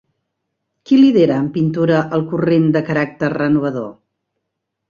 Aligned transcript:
Qui 0.89 0.97
lidera 1.01 1.37
en 1.41 1.51
pintura 1.59 1.99
el 2.19 2.25
corrent 2.33 2.67
de 2.79 2.83
caràcter 2.91 3.33
renovador? 3.37 3.89